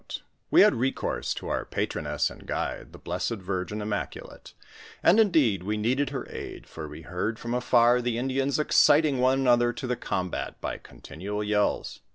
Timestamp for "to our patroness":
1.35-2.31